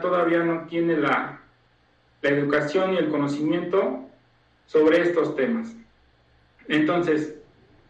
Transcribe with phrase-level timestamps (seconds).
[0.00, 1.40] todavía no tiene la,
[2.22, 4.08] la educación y el conocimiento
[4.66, 5.74] sobre estos temas.
[6.68, 7.34] Entonces,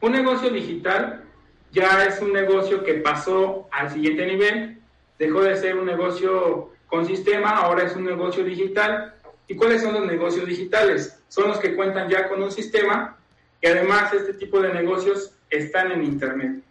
[0.01, 1.25] un negocio digital
[1.73, 4.79] ya es un negocio que pasó al siguiente nivel,
[5.19, 9.15] dejó de ser un negocio con sistema, ahora es un negocio digital.
[9.49, 11.23] ¿Y cuáles son los negocios digitales?
[11.29, 13.17] Son los que cuentan ya con un sistema
[13.61, 16.63] y además este tipo de negocios están en Internet.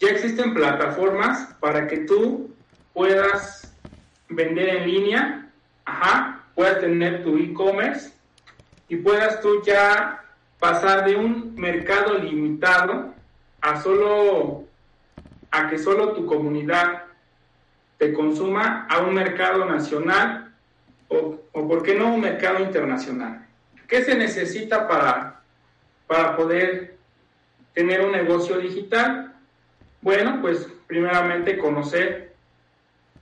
[0.00, 2.54] Ya existen plataformas para que tú
[2.92, 3.67] puedas
[4.28, 5.50] vender en línea,
[5.84, 8.12] ajá, puedas tener tu e-commerce
[8.88, 10.24] y puedas tú ya
[10.58, 13.14] pasar de un mercado limitado
[13.60, 14.64] a solo
[15.50, 17.04] a que solo tu comunidad
[17.96, 20.54] te consuma a un mercado nacional
[21.08, 23.46] o, o por qué no un mercado internacional.
[23.88, 25.40] ¿Qué se necesita para,
[26.06, 26.98] para poder
[27.72, 29.34] tener un negocio digital?
[30.02, 32.27] Bueno, pues primeramente conocer,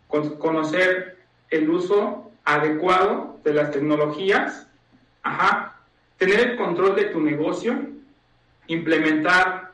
[0.09, 1.19] conocer
[1.51, 4.67] el uso adecuado de las tecnologías,
[6.17, 7.79] tener el control de tu negocio,
[8.69, 9.73] implementar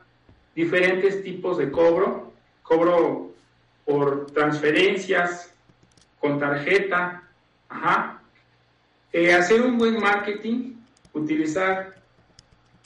[0.55, 3.31] diferentes tipos de cobro, cobro
[3.85, 5.53] por transferencias,
[6.19, 7.23] con tarjeta.
[9.11, 10.75] Eh, hacer un buen marketing,
[11.13, 11.95] utilizar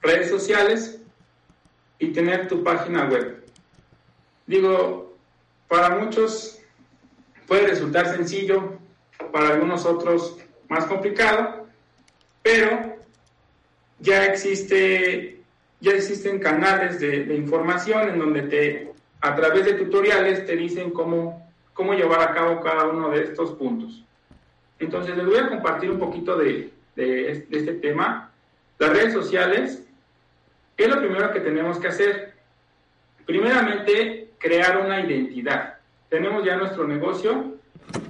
[0.02, 1.00] redes sociales
[2.00, 3.46] y tener tu página web.
[4.46, 5.16] Digo,
[5.68, 6.57] para muchos
[7.48, 8.78] puede resultar sencillo,
[9.32, 10.38] para algunos otros
[10.70, 11.68] más complicado,
[12.44, 12.98] pero
[14.00, 15.38] ya existe
[15.80, 21.52] ya existen canales de, información en donde te a través de tutoriales te dicen cómo,
[21.74, 24.04] cómo llevar a cabo cada uno de estos puntos.
[24.80, 28.32] Entonces les voy a compartir un poquito de, de, este tema.
[28.78, 29.84] Las redes sociales,
[30.76, 32.34] ¿qué es lo primero que tenemos que hacer?
[33.26, 35.77] Primeramente, crear una identidad.
[36.10, 37.58] Tenemos ya nuestro negocio,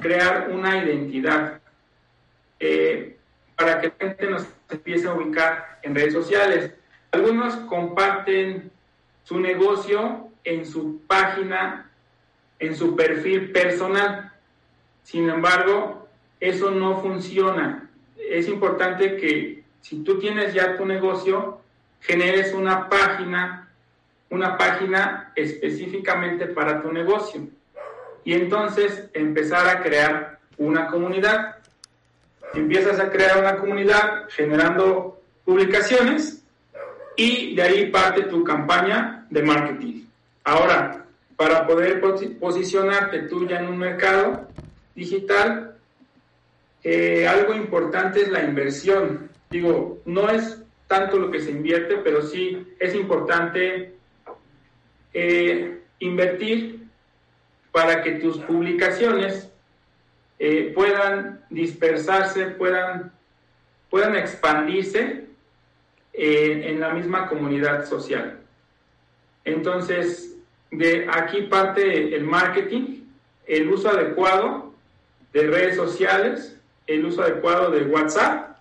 [0.01, 1.59] crear una identidad
[2.59, 3.17] eh,
[3.55, 6.71] para que la gente nos empiece a ubicar en redes sociales.
[7.11, 8.71] Algunos comparten
[9.23, 11.89] su negocio en su página,
[12.59, 14.31] en su perfil personal.
[15.03, 16.07] Sin embargo,
[16.39, 17.89] eso no funciona.
[18.17, 21.61] Es importante que si tú tienes ya tu negocio,
[22.01, 23.69] generes una página,
[24.29, 27.47] una página específicamente para tu negocio.
[28.27, 31.59] Y entonces empezar a crear una comunidad.
[32.53, 36.43] Empiezas a crear una comunidad generando publicaciones
[37.15, 40.03] y de ahí parte tu campaña de marketing.
[40.43, 41.05] Ahora,
[41.37, 42.01] para poder
[42.37, 44.49] posicionarte tú ya en un mercado
[44.93, 45.77] digital,
[46.83, 49.29] eh, algo importante es la inversión.
[49.49, 53.95] Digo, no es tanto lo que se invierte, pero sí es importante
[55.13, 56.86] eh, invertir
[57.77, 59.51] para que tus publicaciones
[60.39, 63.13] eh, puedan dispersarse, puedan,
[63.91, 65.27] puedan expandirse
[66.11, 68.39] en la misma comunidad social.
[69.45, 70.35] Entonces,
[70.71, 73.03] de aquí parte el marketing,
[73.45, 74.73] el uso adecuado
[75.31, 78.57] de redes sociales, el uso adecuado de WhatsApp.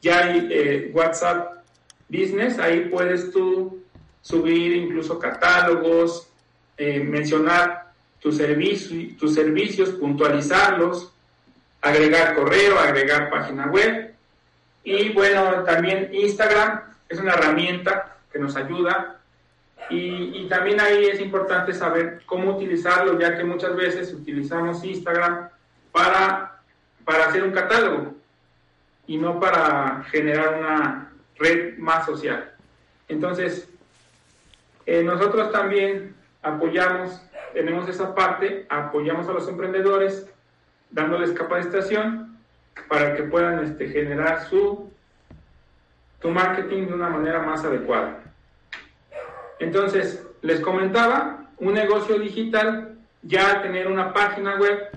[0.00, 1.64] Ya hay eh, WhatsApp
[2.08, 3.82] Business, ahí puedes tú
[4.20, 6.30] subir incluso catálogos,
[6.76, 7.89] eh, mencionar
[8.20, 8.40] tus,
[9.18, 11.12] tus servicios, puntualizarlos,
[11.80, 14.14] agregar correo, agregar página web.
[14.84, 19.20] Y bueno, también Instagram es una herramienta que nos ayuda
[19.90, 25.48] y, también ahí es importante saber cómo utilizarlo, ya que muchas veces utilizamos Instagram
[25.90, 26.60] para,
[27.04, 28.14] para hacer un catálogo
[29.06, 32.52] y no para generar una red más social.
[33.08, 33.68] Entonces,
[34.86, 37.20] eh, nosotros también apoyamos,
[37.52, 40.26] tenemos esa parte, apoyamos a los emprendedores
[40.90, 42.38] dándoles capacitación
[42.88, 44.90] para que puedan este, generar su,
[46.20, 48.18] su marketing de una manera más adecuada.
[49.58, 54.88] Entonces, les comentaba, un negocio digital, ya tener una página web,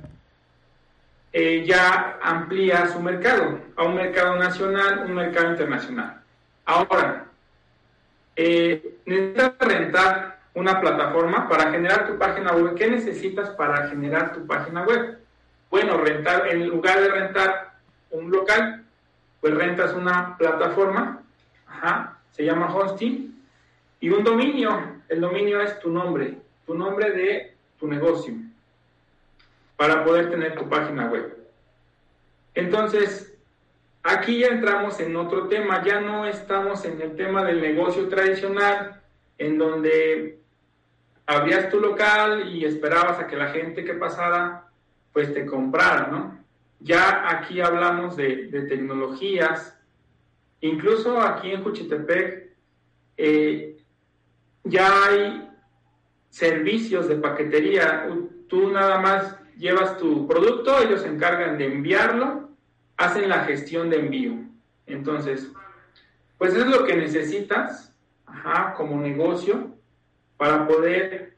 [1.33, 6.21] eh, ya amplía su mercado a un mercado nacional, un mercado internacional.
[6.65, 7.25] Ahora,
[8.35, 8.97] eh,
[9.59, 12.75] rentar una plataforma para generar tu página web.
[12.75, 15.19] ¿Qué necesitas para generar tu página web?
[15.69, 17.73] Bueno, rentar, en lugar de rentar
[18.11, 18.85] un local,
[19.41, 21.23] pues rentas una plataforma,
[22.31, 23.33] se llama hosting,
[23.99, 28.35] y un dominio, el dominio es tu nombre, tu nombre de tu negocio,
[29.75, 31.37] para poder tener tu página web.
[32.53, 33.33] Entonces,
[34.03, 39.01] aquí ya entramos en otro tema, ya no estamos en el tema del negocio tradicional,
[39.39, 40.42] en donde
[41.25, 44.67] abrías tu local y esperabas a que la gente que pasara
[45.11, 46.43] pues te comprara, ¿no?
[46.79, 49.79] Ya aquí hablamos de, tecnologías,
[50.59, 52.49] incluso aquí en Juchitepec
[53.15, 53.77] eh,
[54.63, 55.49] ya hay
[56.29, 58.09] servicios de paquetería.
[58.49, 62.49] Tú nada más llevas tu producto, ellos se encargan de enviarlo,
[62.97, 64.33] hacen la gestión de envío.
[64.85, 65.49] Entonces,
[66.37, 67.95] pues es lo que necesitas
[68.75, 69.71] como negocio
[70.37, 71.35] para poder,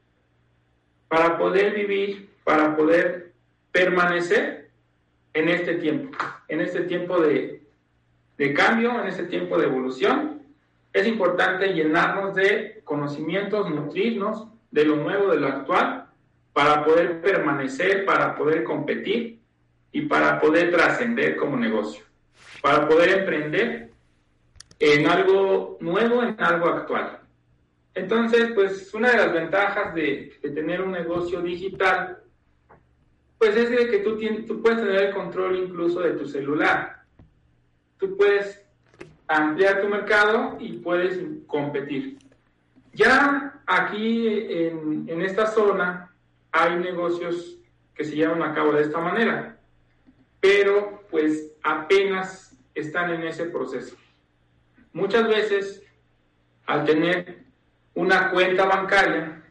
[1.08, 3.32] para poder vivir, para poder
[3.72, 4.70] permanecer
[5.34, 6.16] en este tiempo,
[6.48, 7.62] en este tiempo de,
[8.38, 10.42] de cambio, en este tiempo de evolución.
[10.92, 16.06] Es importante llenarnos de conocimientos, nutrirnos de lo nuevo, de lo actual,
[16.52, 19.40] para poder permanecer, para poder competir
[19.92, 22.04] y para poder trascender como negocio,
[22.62, 23.90] para poder emprender
[24.78, 27.20] en algo nuevo, en algo actual.
[27.96, 32.18] Entonces, pues una de las ventajas de, tener un negocio digital,
[33.38, 37.04] pues es que tú, tienes, tú puedes tener el control incluso de tu celular.
[37.96, 38.62] Tú puedes
[39.26, 42.18] ampliar tu mercado y puedes competir.
[42.92, 46.14] Ya aquí en, en esta zona
[46.52, 47.56] hay negocios
[47.94, 49.58] que se llevan a cabo de esta manera,
[50.38, 53.96] pero pues apenas están en ese proceso.
[54.92, 55.82] Muchas veces,
[56.66, 57.45] al tener
[57.96, 59.42] una cuenta bancaria,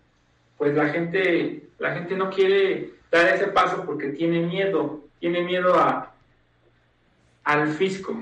[0.58, 5.76] pues la gente, la gente no quiere dar ese paso porque tiene miedo, tiene miedo
[5.76, 6.14] a,
[7.44, 8.16] al fisco,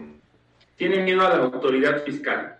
[0.77, 2.57] tiene miedo a la autoridad fiscal.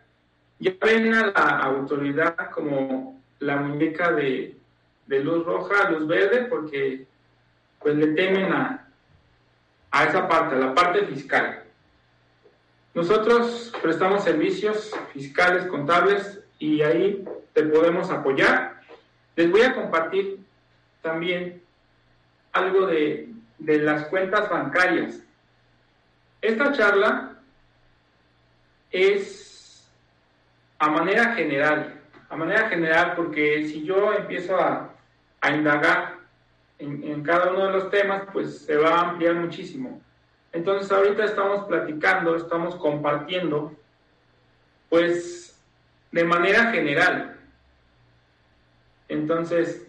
[0.60, 4.57] Ya ven a la autoridad como la muñeca de,
[5.07, 7.07] de luz roja, luz verde, porque
[7.80, 8.88] pues le temen a,
[9.89, 11.63] a esa parte, a la parte fiscal.
[12.94, 18.80] Nosotros prestamos servicios fiscales, contables y ahí te podemos apoyar.
[19.36, 20.39] Les voy a compartir
[21.01, 21.62] también
[22.54, 23.27] algo de,
[23.57, 25.21] las cuentas bancarias.
[26.42, 27.38] Esta charla
[28.92, 29.92] es
[30.80, 32.00] a manera general,
[32.30, 34.89] a manera general porque si yo empiezo a,
[35.54, 36.16] indagar
[36.80, 40.01] en, en, cada uno de los temas, pues se va a ampliar muchísimo.
[40.54, 43.74] Entonces ahorita estamos platicando, estamos compartiendo,
[44.88, 45.43] pues
[46.13, 47.38] de manera general.
[49.10, 49.86] Entonces,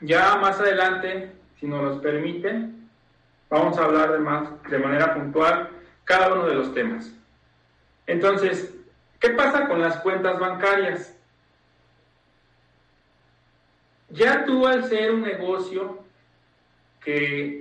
[0.00, 2.88] ya más adelante, si nos los permiten,
[3.48, 5.70] vamos a hablar de, más, de manera puntual
[6.04, 7.12] cada uno de los temas.
[8.06, 8.72] Entonces,
[9.18, 11.16] ¿qué pasa con las cuentas bancarias?
[14.10, 16.04] Ya tú al ser un negocio
[17.02, 17.60] que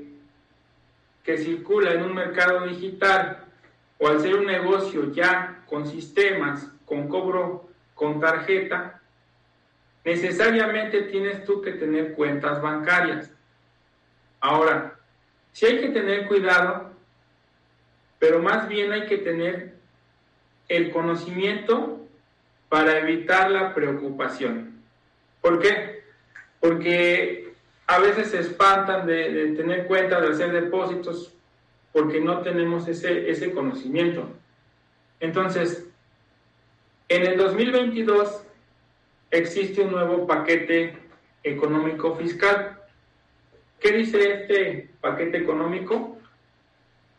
[1.30, 3.46] que circula en un mercado digital
[4.00, 9.00] o al ser un negocio ya con sistemas, con cobro con tarjeta,
[10.04, 13.32] necesariamente tienes tú que tener cuentas bancarias.
[14.40, 14.98] Ahora,
[15.52, 16.92] sí hay que tener cuidado,
[18.18, 19.76] pero más bien hay que tener
[20.68, 22.08] el conocimiento
[22.70, 24.82] para evitar la preocupación.
[25.42, 26.04] ¿Por qué?
[26.60, 27.54] Porque
[27.86, 31.34] a veces se espantan de, tener cuenta, de hacer depósitos,
[31.92, 34.30] porque no tenemos ese, ese conocimiento.
[35.20, 35.89] Entonces,
[37.10, 38.44] en el 2022
[39.32, 40.98] existe un nuevo paquete
[41.44, 42.80] económico fiscal.
[43.80, 46.18] ¿Qué dice este paquete económico?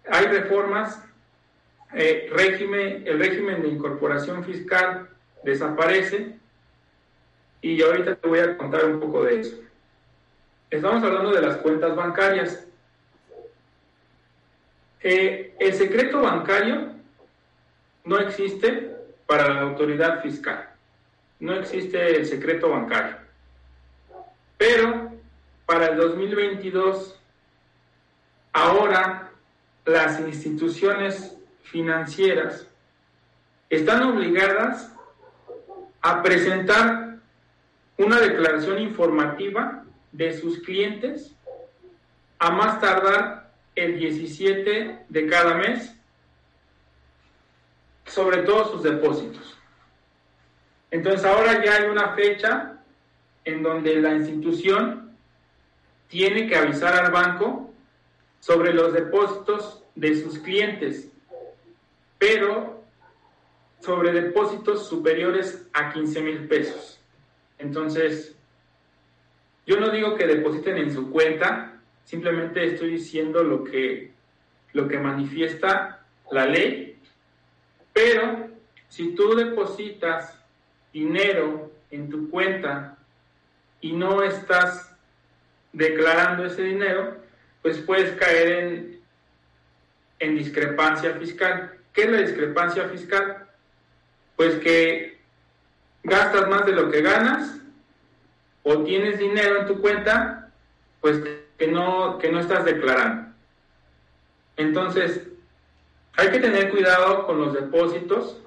[0.08, 1.02] Hay reformas,
[1.92, 5.08] eh, régimen, el régimen de incorporación fiscal
[5.42, 6.36] desaparece
[7.60, 9.56] y ahorita te voy a contar un poco de eso.
[10.70, 12.64] Estamos hablando de las cuentas bancarias.
[15.02, 16.92] Eh, el secreto bancario
[18.04, 18.89] no existe
[19.30, 20.70] para la autoridad fiscal.
[21.38, 23.14] No existe el secreto bancario.
[24.58, 25.12] Pero
[25.66, 27.16] para el 2022,
[28.52, 29.30] ahora
[29.84, 32.66] las instituciones financieras
[33.68, 34.92] están obligadas
[36.02, 37.18] a presentar
[37.98, 41.36] una declaración informativa de sus clientes
[42.40, 45.94] a más tardar el 17 de cada mes,
[48.10, 49.56] sobre todo sus depósitos.
[50.90, 52.82] Entonces ahora ya hay una fecha
[53.44, 55.16] en donde la institución
[56.08, 57.72] tiene que avisar al banco
[58.40, 61.08] sobre los depósitos de sus clientes,
[62.18, 62.82] pero
[63.78, 67.00] sobre depósitos superiores a 15 mil pesos.
[67.58, 68.34] Entonces,
[69.66, 74.12] yo no digo que depositen en su cuenta, simplemente estoy diciendo lo que,
[74.72, 76.89] lo que manifiesta la ley,
[78.00, 78.48] pero
[78.88, 80.34] si tú depositas
[80.90, 82.96] dinero en tu cuenta
[83.82, 84.96] y no estás
[85.72, 87.18] declarando ese dinero,
[87.60, 89.00] pues puedes caer en,
[90.18, 91.78] en discrepancia fiscal.
[91.92, 93.46] ¿Qué es la discrepancia fiscal?
[94.34, 95.20] Pues que
[96.02, 97.60] gastas más de lo que ganas
[98.62, 100.50] o tienes dinero en tu cuenta,
[101.02, 101.20] pues
[101.58, 103.30] que no, que no estás declarando.
[104.56, 105.29] Entonces,
[106.16, 108.40] hay que tener cuidado con los depósitos.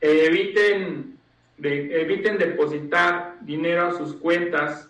[0.00, 1.18] eviten,
[1.58, 4.88] eviten depositar dinero a sus cuentas,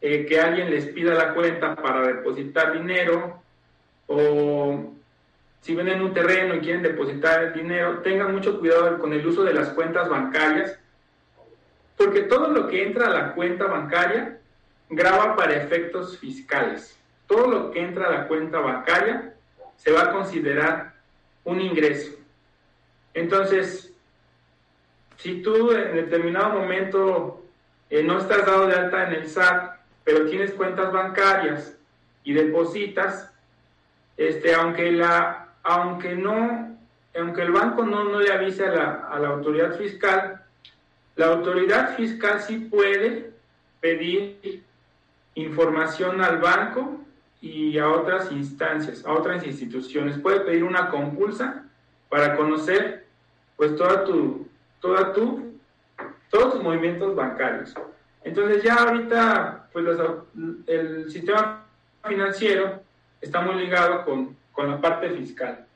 [0.00, 3.40] eh, que alguien les pida la cuenta para depositar dinero
[4.08, 4.92] o
[5.60, 9.44] si venden un terreno y quieren depositar el dinero, tengan mucho cuidado con el uso
[9.44, 10.76] de las cuentas bancarias,
[11.96, 14.38] porque todo lo que entra a la cuenta bancaria
[14.90, 16.98] graba para efectos fiscales.
[17.28, 19.34] Todo lo que entra a la cuenta bancaria
[19.76, 20.94] se va a considerar
[21.44, 22.12] un ingreso.
[23.14, 23.92] Entonces,
[25.16, 27.44] si tú en determinado momento
[27.90, 31.76] eh, no estás dado de alta en el SAT, pero tienes cuentas bancarias
[32.24, 33.32] y depositas,
[34.16, 36.76] este, aunque la aunque no,
[37.16, 40.42] aunque el banco no, no le avise a la, a la autoridad fiscal,
[41.16, 43.30] la autoridad fiscal sí puede
[43.80, 44.64] pedir
[45.34, 47.00] información al banco
[47.42, 50.16] y a otras instancias, a otras instituciones.
[50.18, 51.64] Puede pedir una compulsa
[52.08, 53.04] para conocer
[53.56, 54.48] pues toda tu,
[54.80, 55.58] toda tu,
[56.30, 57.74] todos tus movimientos bancarios.
[58.22, 59.86] Entonces ya ahorita pues
[60.68, 61.66] el sistema
[62.06, 62.80] financiero
[63.20, 65.66] está muy ligado con, con la parte fiscal.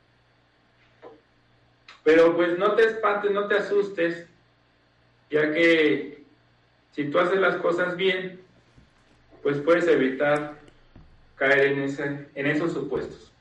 [2.01, 4.25] Pero pues no te espantes, no te asustes,
[5.29, 6.23] ya que
[6.91, 8.39] si tú haces las cosas bien,
[9.43, 10.55] pues puedes evitar
[11.37, 13.31] caer en, ese, en esos supuestos.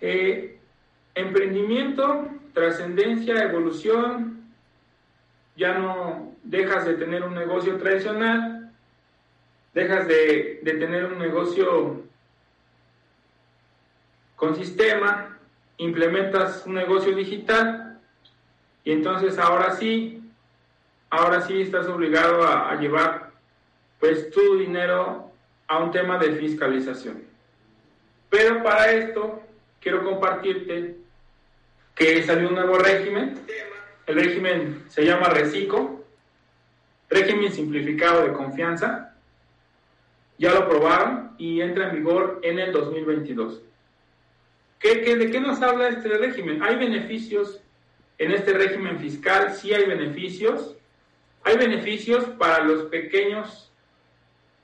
[0.00, 0.58] Eh,
[1.14, 4.42] emprendimiento, trascendencia, evolución,
[5.56, 8.72] ya no dejas de tener un negocio tradicional,
[9.72, 12.02] dejas de, de tener un negocio
[14.36, 15.38] con sistema,
[15.78, 17.98] implementas un negocio digital
[18.84, 20.22] y entonces ahora sí,
[21.10, 23.32] ahora sí estás obligado a, llevar
[23.98, 25.23] pues tu dinero
[25.68, 27.24] a un tema de fiscalización.
[28.30, 29.42] Pero para esto
[29.80, 30.96] quiero compartirte
[31.94, 33.34] que salió un nuevo régimen.
[34.06, 36.04] El régimen se llama RECICO,
[37.08, 39.14] régimen simplificado de confianza.
[40.36, 43.62] Ya lo probaron y entra en vigor en el 2022
[44.92, 46.62] de qué nos habla este régimen?
[46.62, 47.60] ¿Hay beneficios
[48.18, 49.54] en este régimen fiscal?
[49.54, 50.76] Sí hay beneficios.
[51.42, 53.70] Hay beneficios para los pequeños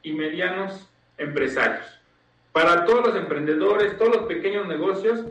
[0.03, 0.90] y medianos
[1.21, 1.87] empresarios.
[2.53, 5.25] Para todos los emprendedores, todos los pequeños negocios,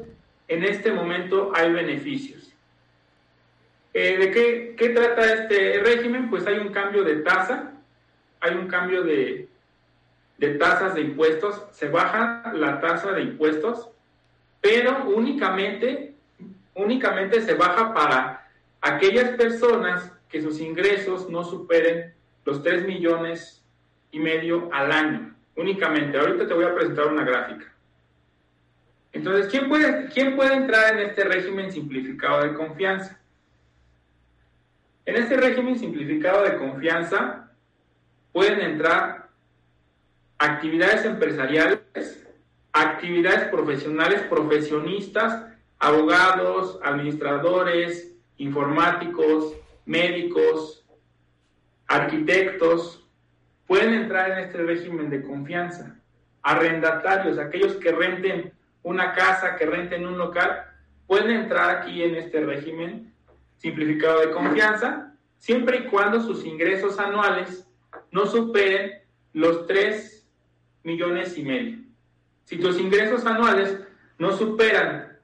[0.47, 2.53] en este momento hay beneficios.
[3.93, 6.29] Eh, ¿De qué, trata este régimen?
[6.29, 7.73] Pues hay un cambio de tasa,
[8.39, 9.49] hay un cambio de,
[10.37, 13.89] de tasas de impuestos, se baja la tasa de impuestos
[14.61, 16.15] pero únicamente,
[16.75, 18.47] únicamente se baja para
[18.81, 22.13] aquellas personas que sus ingresos no superen
[22.45, 23.63] los 3 millones
[24.11, 26.17] y medio al año, únicamente.
[26.17, 27.65] Ahorita te voy a presentar una gráfica.
[29.11, 33.19] Entonces, ¿quién puede, ¿quién puede entrar en este régimen simplificado de confianza?
[35.05, 37.51] En este régimen simplificado de confianza
[38.31, 39.29] pueden entrar
[40.37, 41.79] actividades empresariales
[42.71, 45.45] actividades profesionales, profesionistas,
[45.79, 50.85] abogados, administradores, informáticos, médicos,
[51.87, 53.07] arquitectos,
[53.69, 55.95] pueden entrar en este régimen de confianza.
[56.41, 60.65] Arrendatarios, aquellos que renten una casa, que renten un local,
[61.05, 63.13] pueden entrar aquí en este régimen
[63.57, 67.67] simplificado de confianza, siempre y cuando sus ingresos anuales
[68.11, 70.27] no superen los 3
[70.81, 71.77] millones y medio.
[72.45, 73.77] Si tus ingresos anuales
[74.17, 75.19] no superan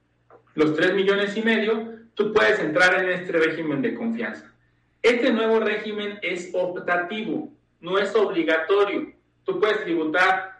[0.53, 4.53] los 3 millones y medio, tú puedes entrar en este régimen de confianza.
[5.01, 7.54] Este nuevo régimen es optativo,
[7.85, 9.13] no es obligatorio.
[9.43, 10.59] Tú puedes tributar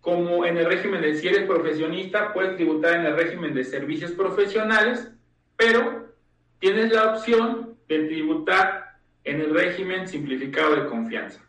[0.00, 4.12] como en el régimen de si eres profesionista, puedes tributar en el régimen de servicios
[4.12, 5.10] profesionales,
[5.56, 6.14] pero
[6.58, 11.44] tienes la opción de tributar en el régimen simplificado de confianza.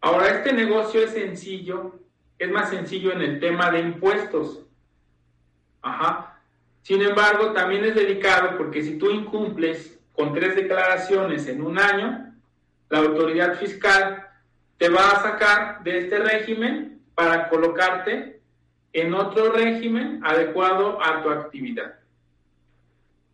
[0.00, 2.00] Ahora, este negocio es sencillo
[2.38, 4.62] es más sencillo en el tema de impuestos.
[5.82, 6.40] Ajá.
[6.82, 12.25] Sin embargo, también es delicado porque si tú incumples con tres declaraciones en un año,
[12.88, 14.26] la autoridad fiscal
[14.78, 18.40] te va a sacar de este régimen para colocarte
[18.92, 21.96] en otro régimen adecuado a tu actividad.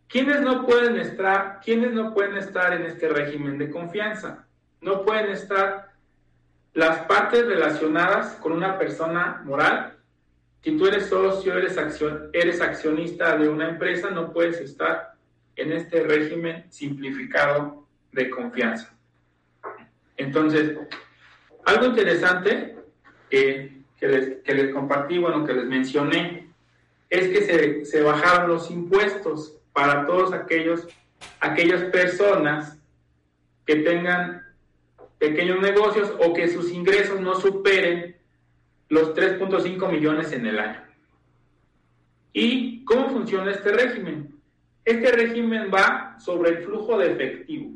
[0.07, 4.45] ¿Quiénes no pueden estar, quiénes no pueden estar en este régimen de confianza?
[4.81, 5.91] No pueden estar
[6.73, 9.97] las partes relacionadas con una persona moral.
[10.61, 11.77] Si tú eres socio, eres,
[12.31, 15.13] eres accionista de una empresa, no puedes estar
[15.55, 18.93] en este régimen simplificado de confianza.
[20.17, 20.77] Entonces,
[21.65, 22.75] algo interesante
[23.29, 26.49] que, les, que les compartí, bueno, que les mencioné,
[27.09, 30.87] es que se, se bajaron los impuestos para todos aquellos,
[31.39, 32.77] aquellas personas
[33.65, 34.43] que tengan
[35.17, 38.17] pequeños negocios o que sus ingresos no superen
[38.89, 40.81] los 3.5 millones en el año.
[42.33, 44.35] ¿Y cómo funciona este régimen?
[44.83, 47.71] Este régimen va sobre el flujo de efectivo.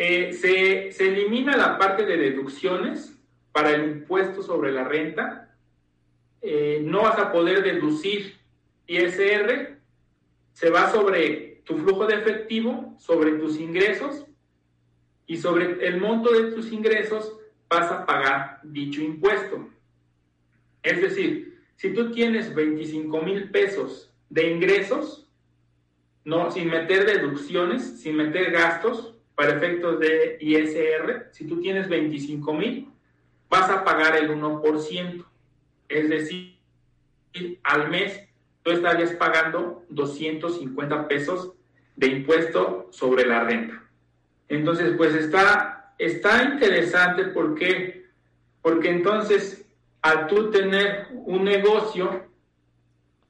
[0.00, 3.18] Eh, se, se elimina la parte de deducciones
[3.50, 5.56] para el impuesto sobre la renta.
[6.40, 8.36] Eh, no vas a poder deducir
[8.86, 9.76] ISR.
[10.52, 14.24] Se va sobre tu flujo de efectivo, sobre tus ingresos
[15.26, 17.36] y sobre el monto de tus ingresos
[17.68, 19.68] vas a pagar dicho impuesto.
[20.80, 25.28] Es decir, si tú tienes 25 mil pesos de ingresos,
[26.24, 32.52] no, sin meter deducciones, sin meter gastos para efectos de ISR, si tú tienes 25
[32.54, 32.88] mil,
[33.48, 35.24] vas a pagar el 1%.
[35.88, 36.58] Es decir,
[37.62, 38.20] al mes
[38.64, 41.52] tú estarías pagando 250 pesos
[41.94, 43.80] de impuesto sobre la renta.
[44.48, 48.06] Entonces, pues está, está interesante porque,
[48.60, 49.66] porque entonces
[50.02, 52.26] al tú tener un negocio,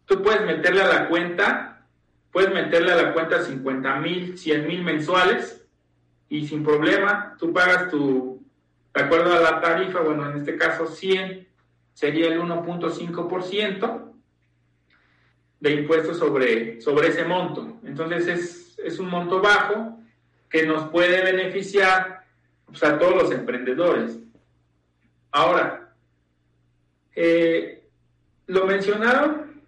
[0.06, 1.86] tú puedes meterle a la cuenta,
[2.32, 5.58] puedes meterle a la cuenta 50 mil, 100 mil mensuales
[6.28, 8.44] y sin problema, tú pagas tu,
[8.94, 11.46] de acuerdo a la tarifa, bueno, en este caso 100
[11.94, 14.12] sería el 1.5%
[15.60, 17.78] de impuestos sobre, sobre ese monto.
[17.84, 19.98] Entonces es, es un monto bajo
[20.48, 22.24] que nos puede beneficiar
[22.66, 24.18] pues, a todos los emprendedores.
[25.30, 25.92] Ahora,
[27.14, 27.84] eh,
[28.46, 29.62] lo mencionaron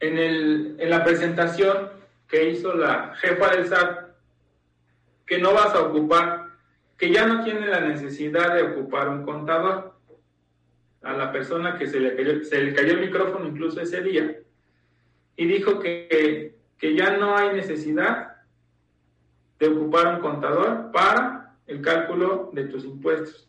[0.00, 1.90] en, el, en la presentación
[2.26, 4.01] que hizo la jefa del SAT,
[5.32, 6.50] que no vas a ocupar,
[6.98, 9.94] que ya no tiene la necesidad de ocupar un contador
[11.02, 14.40] a la persona que se le cayó, se le cayó el micrófono incluso ese día,
[15.34, 18.42] y dijo que, que ya no hay necesidad
[19.58, 23.48] de ocupar un contador para el cálculo de tus impuestos.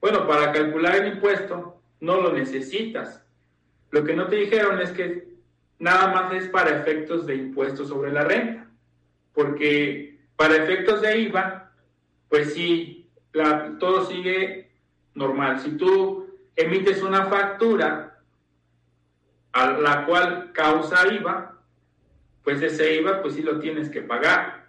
[0.00, 3.26] Bueno, para calcular el impuesto no lo necesitas.
[3.90, 5.26] Lo que no te dijeron es que
[5.80, 8.70] nada más es para efectos de impuestos sobre la renta,
[9.34, 11.72] porque para efectos de IVA,
[12.28, 13.10] pues sí,
[13.80, 14.70] todo sigue
[15.14, 15.58] normal.
[15.58, 18.20] Si tú emites una factura
[19.50, 21.58] a la cual causa IVA,
[22.44, 24.68] pues ese IVA pues sí lo tienes que pagar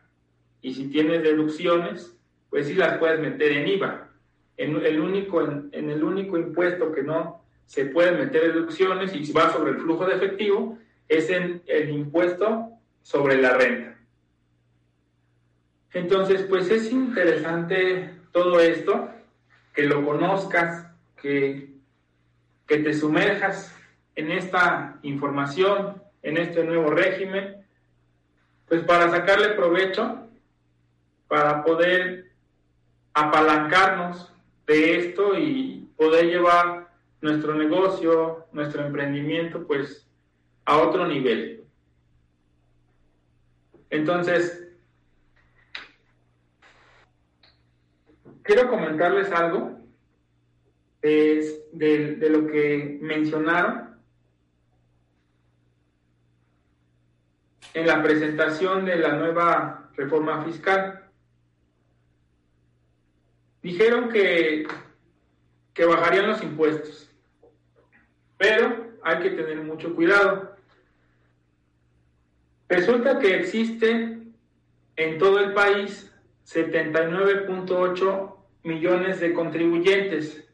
[0.60, 2.18] y si tienes deducciones,
[2.50, 4.10] pues sí las puedes meter en IVA.
[4.58, 9.54] En el único, en, el único impuesto que no se pueden meter deducciones y va
[9.54, 12.72] sobre el flujo de efectivo es en el impuesto
[13.04, 13.99] sobre la renta.
[15.94, 19.10] Entonces, pues es interesante todo esto,
[19.74, 20.88] que lo conozcas,
[21.22, 21.74] que,
[22.68, 23.76] que te sumerjas
[24.16, 27.66] en esta información, en este nuevo régimen,
[28.68, 30.30] pues para sacarle provecho
[31.30, 32.32] para poder
[33.14, 34.34] apalancarnos
[34.66, 36.90] de esto y poder llevar
[37.22, 40.08] nuestro negocio, nuestro emprendimiento, pues
[40.66, 41.64] a otro nivel.
[43.92, 44.69] Entonces,
[48.50, 49.80] quiero comentarles algo
[51.04, 53.96] de, de lo que mencionaron
[57.76, 61.12] en la presentación de la nueva reforma fiscal
[63.62, 64.68] dijeron que,
[65.76, 67.08] que bajarían los impuestos,
[68.36, 70.56] pero hay que tener mucho cuidado.
[72.68, 74.34] Resulta que existen
[74.96, 76.12] en todo el país
[76.48, 80.50] 79.8 millones de contribuyentes.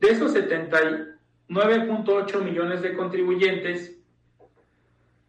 [0.00, 3.96] De esos 79.8 millones de contribuyentes,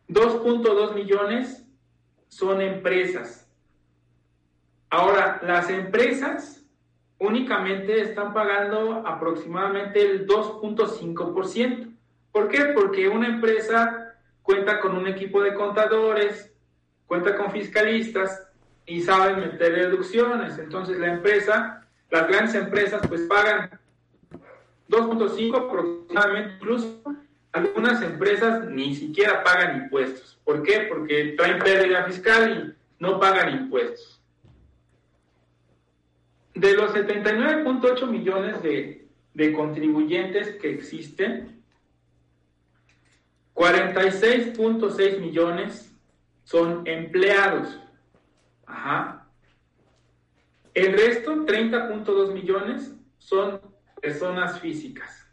[0.09, 1.65] 2.2 millones
[2.27, 3.43] son empresas
[4.93, 6.63] Ahora, las empresas
[7.17, 11.97] únicamente están pagando aproximadamente el 2.5%.
[12.31, 12.65] ¿Por qué?
[12.75, 16.55] Porque una empresa cuenta con un equipo de contadores,
[17.07, 18.42] cuenta con fiscalistas
[18.85, 20.57] y saben meter deducciones.
[20.57, 23.79] Entonces la empresa, las grandes empresas pues pagan
[24.89, 27.01] 2.5 aproximadamente, incluso
[27.51, 30.39] algunas empresas ni siquiera pagan impuestos.
[30.43, 30.87] ¿Por qué?
[30.89, 34.21] Porque traen pérdida fiscal y no pagan impuestos.
[36.55, 41.63] de los 79.8 millones de, de contribuyentes que existen,
[43.55, 45.91] 46.6 millones
[46.43, 47.79] son empleados.
[48.65, 49.27] Ajá.
[50.73, 53.61] El resto, 30.2 millones, son
[54.01, 55.23] personas físicas.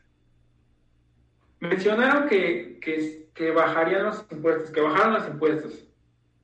[1.60, 2.78] Mencionaron que,
[3.34, 5.88] que, bajarían los impuestos, que bajaron los impuestos.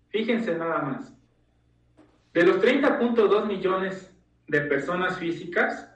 [0.09, 1.13] Fíjense nada más.
[2.33, 4.15] De los 30.2 millones
[4.47, 5.89] de personas físicas,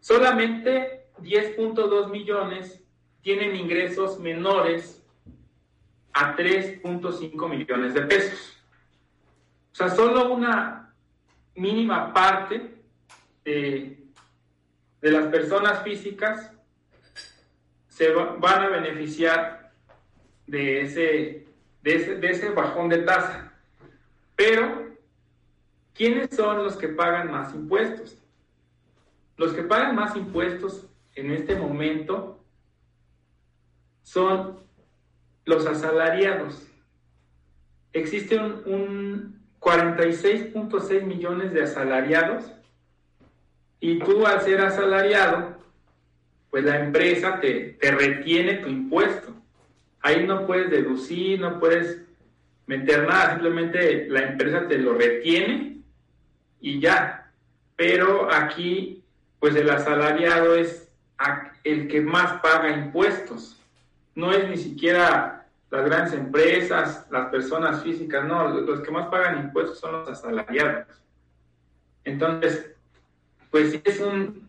[0.00, 2.82] solamente 10.2 millones
[3.22, 5.04] tienen ingresos menores
[6.12, 8.57] a 3.5 millones de pesos.
[9.72, 10.94] O sea, solo una
[11.54, 12.82] mínima parte
[13.44, 13.94] de,
[15.00, 16.52] las personas físicas
[17.88, 19.72] se van a beneficiar
[20.46, 21.46] de ese,
[21.82, 23.52] de ese, de ese bajón de tasa.
[24.34, 24.96] Pero,
[25.94, 28.18] ¿quiénes son los que pagan más impuestos?
[29.36, 32.40] Los que pagan más impuestos en este momento
[34.02, 34.60] son
[35.44, 36.66] los asalariados.
[37.92, 42.52] Existe un, 46.6 millones de asalariados
[43.80, 45.56] y tú al ser asalariado,
[46.50, 49.34] pues la empresa te, te retiene tu impuesto.
[50.00, 52.02] Ahí no puedes deducir, no puedes
[52.66, 55.78] meter nada, simplemente la empresa te lo retiene
[56.60, 57.30] y ya.
[57.76, 59.04] Pero aquí,
[59.38, 60.88] pues el asalariado es
[61.64, 63.58] el que más paga impuestos
[64.18, 65.37] no es ni siquiera
[65.70, 70.86] las grandes empresas, las personas físicas, no, los que más pagan impuestos son los asalariados.
[72.04, 72.72] Entonces,
[73.50, 74.48] pues es un,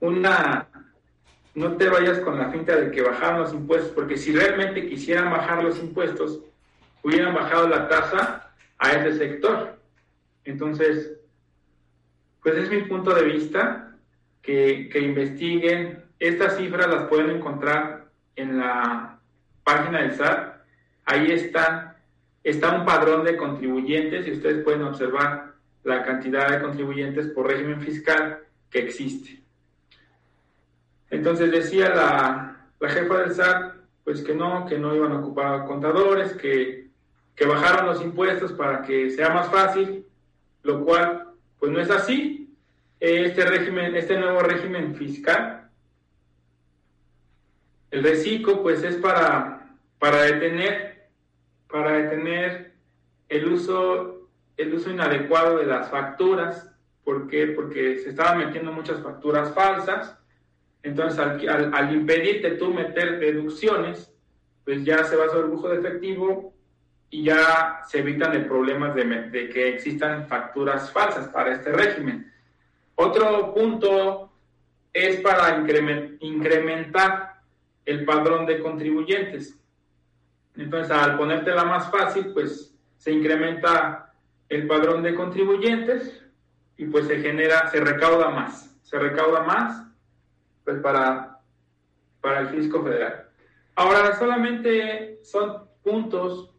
[0.00, 0.66] una,
[1.54, 5.30] no te vayas con la finta de que bajaron los impuestos, porque si realmente quisieran
[5.30, 6.40] bajar los impuestos,
[7.02, 9.78] hubieran bajado la tasa a ese sector.
[10.44, 11.12] Entonces,
[12.42, 13.96] pues es mi punto de vista,
[14.42, 16.04] que, que investiguen.
[16.18, 19.17] Estas cifras las pueden encontrar en la
[19.68, 20.62] página del SAT,
[21.04, 22.00] ahí está,
[22.42, 25.52] está un padrón de contribuyentes y ustedes pueden observar
[25.84, 28.38] la cantidad de contribuyentes por régimen fiscal
[28.70, 29.42] que existe.
[31.10, 35.66] Entonces decía la, la jefa del SAT, pues que no, que no iban a ocupar
[35.66, 36.88] contadores, que,
[37.36, 40.06] que bajaron los impuestos para que sea más fácil,
[40.62, 41.28] lo cual
[41.58, 42.56] pues no es así.
[43.00, 45.58] Este régimen, este nuevo régimen fiscal
[47.90, 49.57] el reciclo, pues, es para,
[49.98, 51.08] para detener,
[51.70, 52.72] para detener
[53.28, 56.70] el uso, el uso inadecuado de las facturas.
[57.04, 57.48] ¿Por qué?
[57.48, 60.16] Porque se estaban metiendo muchas facturas falsas.
[60.82, 64.14] Entonces, al, al, impedirte tú meter deducciones,
[64.64, 66.54] pues ya se va a el lujo de efectivo
[67.10, 72.32] y ya se evitan el problemas de, de, que existan facturas falsas para este régimen.
[72.94, 74.32] Otro punto
[74.92, 75.64] es para
[76.20, 77.40] incrementar
[77.84, 79.58] el padrón de contribuyentes.
[80.58, 84.12] Entonces, al ponértela más fácil, pues se incrementa
[84.48, 86.22] el padrón de contribuyentes
[86.76, 89.84] y pues se genera, se recauda más, se recauda más
[90.64, 91.38] pues para,
[92.20, 93.28] para el fisco federal.
[93.76, 96.50] Ahora, solamente son puntos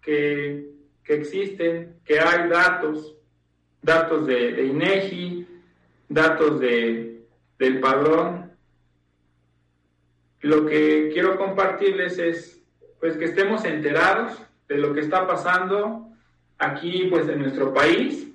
[0.00, 0.70] que,
[1.02, 3.16] que existen, que hay datos,
[3.82, 5.46] datos de, de INEGI,
[6.08, 7.26] datos de,
[7.58, 8.48] del padrón
[10.40, 12.57] lo que quiero compartirles es
[13.00, 16.08] pues que estemos enterados de lo que está pasando
[16.58, 18.28] aquí pues en nuestro país,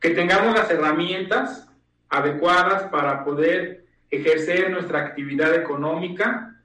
[0.00, 1.68] que tengamos las herramientas
[2.08, 6.62] adecuadas para poder ejercer nuestra actividad económica,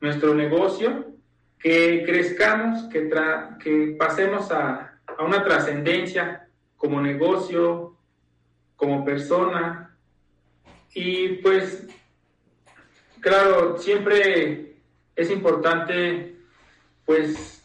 [0.00, 1.12] nuestro negocio,
[1.58, 3.08] que crezcamos, que,
[3.62, 7.96] que pasemos a, a una trascendencia como negocio,
[8.76, 9.96] como persona,
[10.92, 11.86] y pues
[13.20, 14.76] claro, siempre
[15.16, 16.33] es importante,
[17.04, 17.64] pues,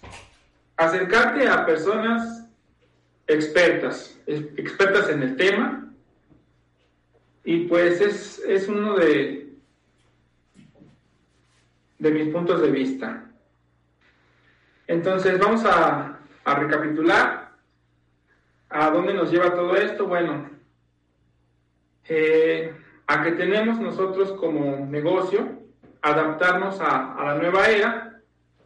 [0.77, 2.47] acercarte a personas
[3.27, 5.91] expertas, expertas en el tema,
[7.43, 9.53] y pues es, es uno de,
[11.97, 13.25] de mis puntos de vista.
[14.87, 17.49] Entonces vamos a, a recapitular
[18.69, 20.07] a dónde nos lleva todo esto.
[20.07, 20.49] Bueno,
[22.05, 22.73] eh,
[23.07, 25.59] a que tenemos nosotros como negocio
[26.01, 28.08] adaptarnos a, la nueva era,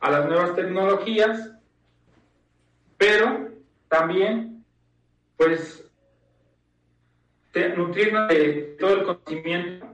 [0.03, 1.53] a las nuevas tecnologías,
[2.97, 3.51] pero
[3.87, 4.65] también
[5.37, 5.89] pues
[7.77, 9.87] nutrirnos de todo el conocimiento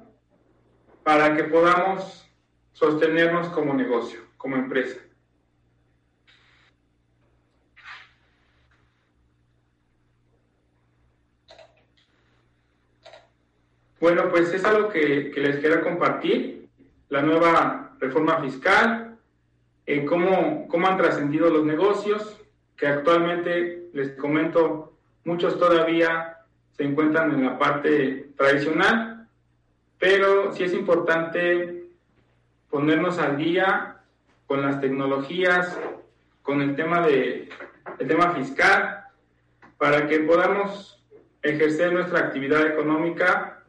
[1.04, 2.28] para que podamos
[2.74, 5.00] sostenernos como negocio, como empresa.
[14.00, 16.68] Bueno, pues es algo que, les quiero compartir,
[17.10, 19.09] la nueva reforma fiscal,
[19.92, 22.40] eh, cómo, cómo han trascendido los negocios,
[22.78, 26.38] que actualmente, les comento, muchos todavía
[26.74, 29.28] se encuentran en la parte tradicional,
[29.98, 31.86] pero sí es importante
[32.70, 33.98] ponernos al día
[34.46, 35.76] con las tecnologías,
[36.44, 37.50] con el tema, de,
[37.98, 39.06] el tema fiscal,
[39.80, 41.04] para que podamos
[41.42, 43.64] ejercer nuestra actividad económica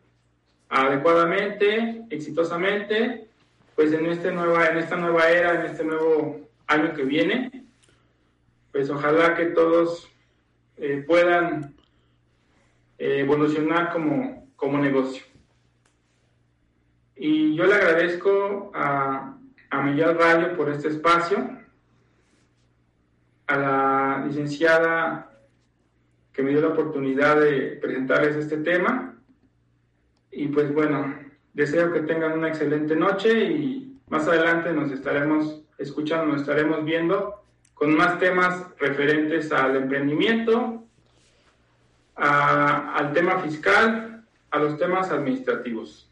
[0.69, 3.30] adecuadamente, exitosamente,
[3.75, 7.65] pues en, este nueva, en esta nueva era, en este nuevo año que viene,
[8.73, 10.11] pues ojalá que todos
[10.77, 11.75] eh, puedan
[12.99, 15.25] eh, evolucionar como, como negocio.
[17.17, 19.37] Y yo le agradezco a,
[19.71, 21.59] a Miguel Rayo por este espacio,
[23.47, 25.31] a la licenciada
[26.33, 29.19] que me dio la oportunidad de presentarles este tema.
[30.31, 31.15] Y pues bueno,
[31.53, 37.43] deseo que tengan una excelente noche y más adelante nos estaremos escuchando, nos estaremos viendo
[37.75, 40.85] con más temas referentes al emprendimiento,
[42.17, 46.11] al tema fiscal, a los temas administrativos.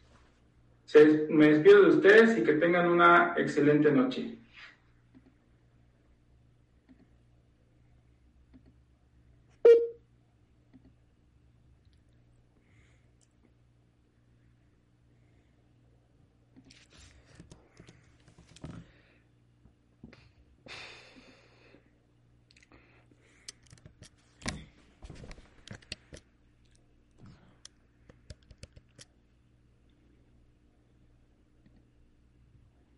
[1.29, 4.35] me despido de ustedes y que tengan una excelente noche.